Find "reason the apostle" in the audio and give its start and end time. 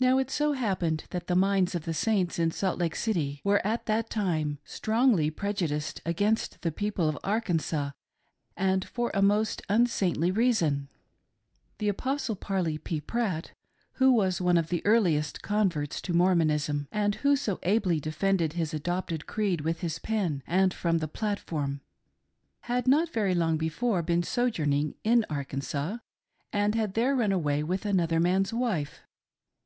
10.32-12.34